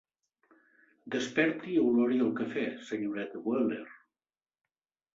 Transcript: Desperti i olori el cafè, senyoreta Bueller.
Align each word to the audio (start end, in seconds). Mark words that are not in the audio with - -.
Desperti 1.17 1.69
i 1.75 1.85
olori 1.91 2.19
el 2.31 2.33
cafè, 2.41 2.65
senyoreta 2.91 3.47
Bueller. 3.49 3.83